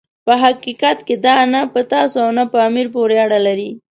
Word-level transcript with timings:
په 0.25 0.33
حقیقت 0.43 0.97
کې 1.07 1.15
دا 1.25 1.37
نه 1.53 1.61
په 1.73 1.81
تاسو 1.91 2.17
او 2.25 2.31
نه 2.37 2.43
په 2.51 2.57
امیر 2.67 2.87
پورې 2.95 3.15
اړه 3.25 3.39
لري. 3.47 3.69